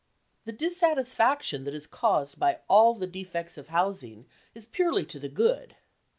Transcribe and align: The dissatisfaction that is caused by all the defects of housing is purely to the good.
The 0.45 0.51
dissatisfaction 0.51 1.63
that 1.65 1.75
is 1.75 1.85
caused 1.85 2.39
by 2.39 2.61
all 2.67 2.95
the 2.95 3.05
defects 3.05 3.55
of 3.55 3.67
housing 3.67 4.25
is 4.55 4.65
purely 4.65 5.05
to 5.05 5.19
the 5.19 5.29
good. 5.29 5.75